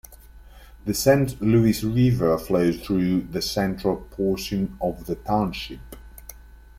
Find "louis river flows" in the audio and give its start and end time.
1.43-2.77